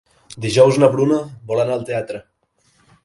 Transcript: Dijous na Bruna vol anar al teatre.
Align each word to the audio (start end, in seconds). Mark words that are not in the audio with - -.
Dijous 0.45 0.79
na 0.83 0.89
Bruna 0.95 1.19
vol 1.51 1.61
anar 1.65 1.77
al 1.77 1.85
teatre. 1.91 2.23